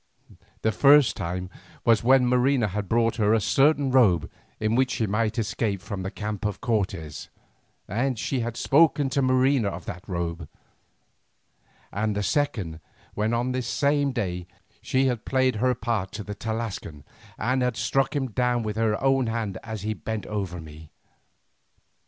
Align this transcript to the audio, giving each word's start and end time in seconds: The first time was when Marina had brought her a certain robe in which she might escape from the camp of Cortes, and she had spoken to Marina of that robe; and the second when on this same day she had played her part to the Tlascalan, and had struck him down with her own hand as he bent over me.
The 0.63 0.71
first 0.71 1.15
time 1.15 1.51
was 1.85 2.03
when 2.03 2.25
Marina 2.25 2.69
had 2.69 2.89
brought 2.89 3.17
her 3.17 3.35
a 3.35 3.39
certain 3.39 3.91
robe 3.91 4.31
in 4.59 4.73
which 4.73 4.89
she 4.89 5.05
might 5.05 5.37
escape 5.37 5.79
from 5.79 6.01
the 6.01 6.09
camp 6.09 6.43
of 6.43 6.59
Cortes, 6.59 7.29
and 7.87 8.17
she 8.17 8.39
had 8.39 8.57
spoken 8.57 9.11
to 9.11 9.21
Marina 9.21 9.67
of 9.67 9.85
that 9.85 10.01
robe; 10.09 10.47
and 11.91 12.15
the 12.15 12.23
second 12.23 12.79
when 13.13 13.31
on 13.31 13.51
this 13.51 13.67
same 13.67 14.11
day 14.11 14.47
she 14.81 15.05
had 15.05 15.23
played 15.23 15.57
her 15.57 15.75
part 15.75 16.11
to 16.13 16.23
the 16.23 16.33
Tlascalan, 16.33 17.03
and 17.37 17.61
had 17.61 17.77
struck 17.77 18.15
him 18.15 18.31
down 18.31 18.63
with 18.63 18.77
her 18.77 18.99
own 19.03 19.27
hand 19.27 19.59
as 19.63 19.83
he 19.83 19.93
bent 19.93 20.25
over 20.25 20.59
me. 20.59 20.89